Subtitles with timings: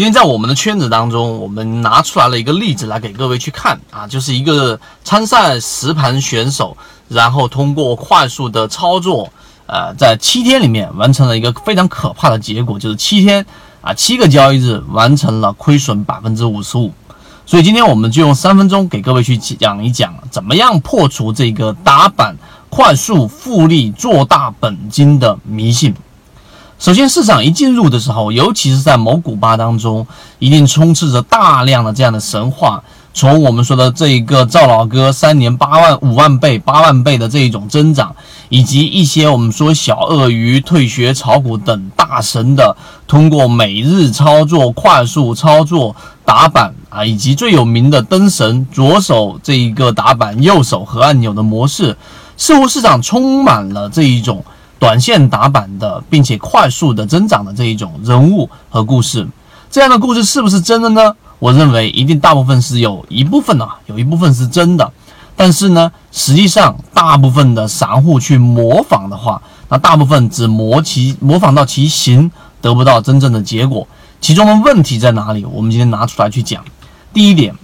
[0.00, 6.74] 今天在我们的圈子当中，我们拿出来了一个例子来给各位去看啊，就是一个参赛实盘选手，
[7.08, 9.30] 然后通过快速的操作，
[9.66, 13.44] 呃，在七天里面完成了一个非常可怕的结果，就是七天
[13.82, 16.90] 啊，七个交易日完成了亏损百分之五十五。
[17.44, 22.34] 所以今天我们就用三分钟给各位去讲一讲，怎么样破除这个打板
[22.70, 25.94] 快速复利做大本金的迷信。
[26.80, 30.06] 首先，市场一进入的时候，尤其是在某股吧当中，
[30.38, 32.82] 一定充斥着大量的这样的神话。
[33.12, 38.16] 从我们说的这一个赵老哥三年八万、五万倍、八万倍的这一种增长，
[38.48, 42.74] 以及一些我们说小鳄鱼退学炒股等大神的
[43.06, 45.94] 通过每日操作、快速操作
[46.24, 51.94] 打板啊，以及最有名的灯神左手这一个打板，右手和按钮的模式，
[52.38, 54.42] 似乎市场充满了这一种。
[54.80, 59.28] 短线打板的，并且快速的增长的这一种人物和故事，
[59.70, 61.14] 这样的故事是不是真的呢？
[61.38, 64.90] 我认为一定大部分是有一部分呢，有一部分是真的。
[65.36, 73.86] 但是呢，实际上大部分的散户去模仿的话，那大部分只模其模仿到其形，得不到真正的结果。
[74.20, 75.44] 其中的问题在哪里？
[75.44, 76.62] 我们今天拿出来去讲。
[77.12, 77.54] 第一点，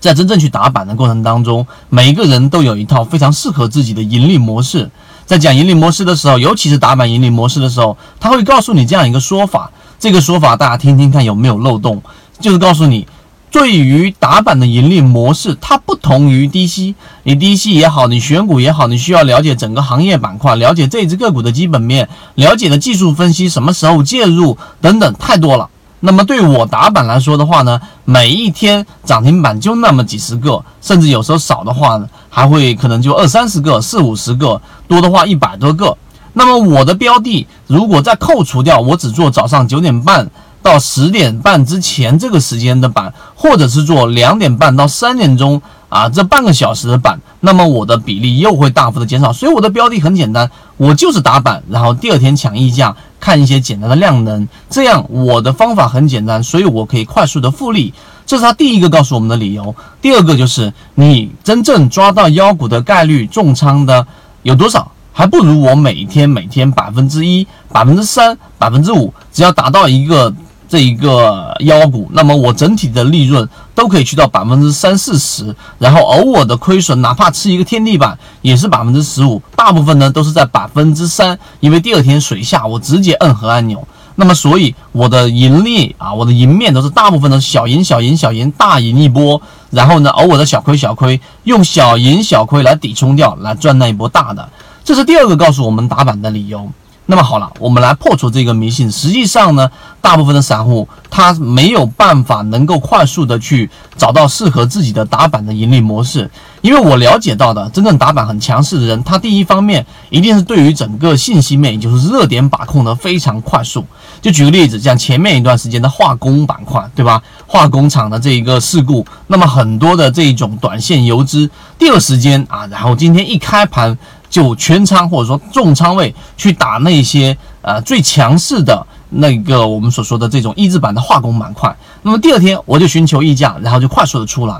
[0.00, 4.90] 在真正去打板的过程当中，每一个人都有一套非常适合自己的盈利模式。
[5.26, 9.70] 在讲盈利模式的时候，尤其是打板盈利模式的时候，他会告诉你这样一个说法。
[9.98, 12.00] 这个说法大家听听看有没有漏洞？
[12.38, 13.08] 就是告诉你，
[13.50, 16.94] 对于打板的盈利模式，它不同于低吸。
[17.24, 25.68] 你低吸也好，你选股也好，你需要了解整个行业板块，了解这只个股的基本面，了解的技术分析，什么时候介入等等，太多了。
[26.00, 35.96] 那么对我打板来说的话呢，每一天涨停板就那么几十个，甚至有时候少的话呢，还会可能就二三十个、四五十个，多的话一百多个。
[36.34, 40.30] 那么我的标的如果再扣除掉，我只做早上九点半
[40.62, 45.62] 到十点半之前这个时间的板，或者是做两点半到三点钟。
[45.88, 52.94] 啊，这半个小时的板，那么我的比例又会大幅的减少，所以我的标的很简单，我就是打板，然后第二天抢溢价，
[53.26, 57.92] 看一些简单的量能，这样我的方法很简单，所以我可以快速的复利，
[58.24, 59.74] 这是他第一个告诉我们的理由。
[60.00, 64.06] 第二个就是你真正抓到妖股的概率重仓的
[64.44, 70.32] 有多少，还不如我每天每天百分之一、百分之三、百分之五，只要达到一个。
[70.68, 89.40] 这一个妖股，那么我整体的利润都可以去到百分之三四十，然后偶尔的亏损，哪怕吃一个天地板也是百分之十五，大部分呢都是在百分之三，因为第二天水下我直接摁核按钮，那么所以我的盈利啊，我的赢面都是大部分都是小赢小赢小赢大赢一波，
[89.70, 94.48] 然后呢偶尔的小亏小亏，用小赢小亏来抵冲掉，来赚那一波大的，
[94.84, 96.68] 这是第二个告诉我们打板的理由。
[97.08, 98.90] 那么好了，我们来破除这个迷信。
[98.90, 106.28] 实际上呢，大部分的散户他没有办法能够快速的去找到适合自己的打板的盈利模式。
[106.62, 113.84] 因为我了解到的，真正打板很强势的人，他第一方面一定是对于整个信息面，也就是热点把控的非常快速。
[114.20, 117.22] 就举个例子，像前面一段时间的化工板块，对吧？
[117.46, 123.96] 化工厂的这一个事故，那么很多的这种短线游资，第二时间啊，然后今天一开盘。
[124.28, 134.54] 就全仓或者说重仓位去打那些呃最强势的那个我们所说的这种一字板的化工板块，那么第二天我就寻求溢价，然后就快速的出来。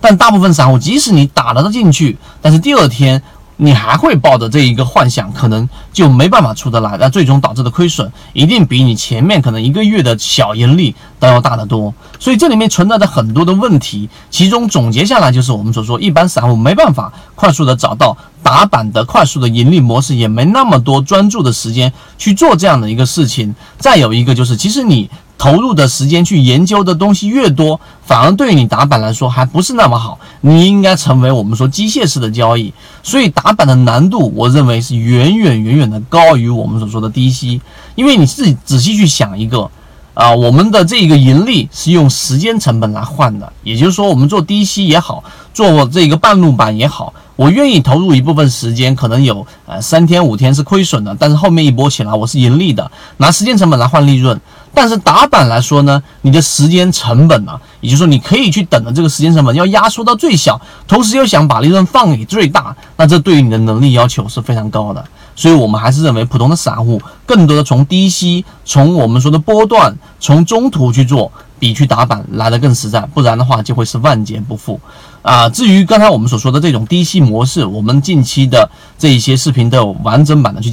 [0.00, 3.22] 但大部分散户即使你打了进去，但是第二天。
[3.64, 11.94] 你还会抱着这一个幻想，可能就没办法出得来，那最终导致的亏损一定比你前面可能一个月的小盈利都要大得多。
[12.18, 23.54] 所以这里面存在着很多的问题，其中总结下来就是我们所说，一般散户没办法快速的找到打板的快速的盈利模式，也没那么多专注的时间去做这样的一个事情。
[23.78, 25.08] 再有一个就是，其实你。
[25.42, 30.16] 投入的时间去研究的东西越多，反而对于你打板来说还不是那么好。
[30.40, 32.72] 你应该成为我们说机械式的交易，
[33.02, 37.60] 所以打板的难度，我认为是远远远远的高于我们所说的低吸。
[37.96, 39.68] 因为你自己仔细去想一个，
[40.14, 45.24] 啊，我们的这个盈利是用时间成本来换的，也就是说，我们做低吸也好，
[45.54, 47.12] 做这个半路板也好。
[47.34, 54.38] 我愿意投入一部分时间，可能有呃三天五天是亏损的，但是后面一波起来我是盈利的，拿时间成本来换利润。
[54.74, 65.02] 但是打板来说呢，你的时间成本呢，也就是说你可以去等的这个时间成本要压缩到最小，同时又想把利润放给最大，那这对于你的能力要求是非常高的。
[65.34, 71.30] 所以我们还是认为普通的散户更多的从低吸，从我们说的波段，从中途去做。
[71.62, 74.80] 比去打板来的更实在，不然的话就会是万劫不复
[75.22, 75.48] 啊！
[75.48, 78.68] 至于刚才我们所说的这种低吸模式，我们近期的
[78.98, 80.72] 这一些视频都有完整版的去。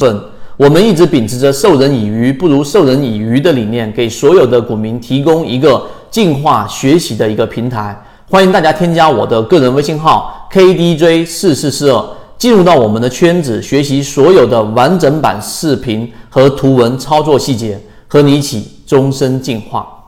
[0.57, 7.95] 我们一直秉持着授人以鱼不如授人以渔的理念，给所有的股民提供一个进化学习的一个平台。
[8.27, 12.03] 欢迎大家添加我的个人微信号 KDJ 四四四二，
[12.39, 17.77] 进入到我们的圈子，学习所有的完整版视频和图文操作细节，
[18.07, 19.98] 和你一起终身进化。